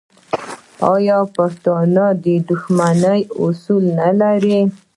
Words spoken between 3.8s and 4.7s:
نلري؟